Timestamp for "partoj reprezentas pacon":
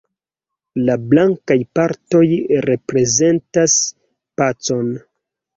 1.79-4.93